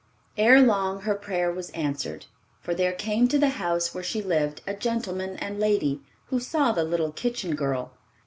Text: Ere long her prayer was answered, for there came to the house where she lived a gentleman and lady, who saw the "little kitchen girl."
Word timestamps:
Ere 0.35 0.59
long 0.59 1.01
her 1.01 1.13
prayer 1.13 1.51
was 1.53 1.69
answered, 1.77 2.25
for 2.59 2.73
there 2.73 2.91
came 2.91 3.27
to 3.27 3.37
the 3.37 3.49
house 3.61 3.93
where 3.93 4.03
she 4.03 4.19
lived 4.19 4.63
a 4.65 4.73
gentleman 4.73 5.37
and 5.37 5.59
lady, 5.59 6.01
who 6.31 6.39
saw 6.39 6.71
the 6.71 6.83
"little 6.83 7.11
kitchen 7.11 7.53
girl." 7.53 7.91